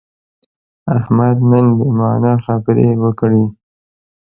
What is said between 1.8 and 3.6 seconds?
معنا خبرې وکړې.